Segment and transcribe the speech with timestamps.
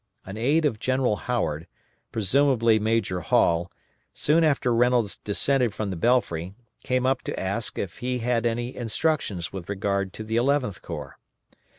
[0.25, 1.67] An aide of General Howard
[2.11, 3.71] presumably Major Hall
[4.15, 8.75] soon after Reynolds descended from the belfry, came up to ask if he had any
[8.75, 11.17] instructions with regard to the Eleventh Corps.